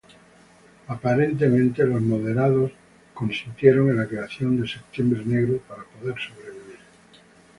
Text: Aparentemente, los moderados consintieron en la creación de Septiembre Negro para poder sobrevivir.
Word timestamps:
Aparentemente, 0.87 1.83
los 1.83 2.01
moderados 2.01 2.71
consintieron 3.13 3.87
en 3.91 3.97
la 3.97 4.07
creación 4.07 4.59
de 4.59 4.67
Septiembre 4.67 5.21
Negro 5.23 5.59
para 5.67 5.83
poder 5.83 6.15
sobrevivir. 6.19 6.79